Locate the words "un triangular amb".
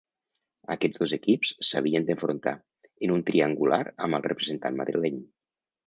3.19-4.21